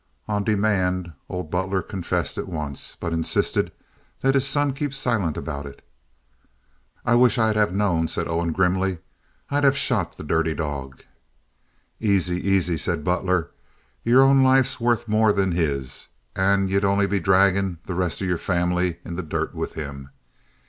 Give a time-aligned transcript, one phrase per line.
[0.27, 3.71] On demand, old Butler confessed at once, but insisted
[4.21, 5.85] that his son keep silent about it.
[7.05, 8.97] "I wish I'd have known," said Owen, grimly.
[9.51, 11.03] "I'd have shot the dirty dog."
[12.01, 13.51] "Aisy, aisy," said Butler.
[14.03, 18.27] "Yer own life's worth more than his, and ye'd only be draggin' the rest of
[18.27, 20.09] yer family in the dirt with him.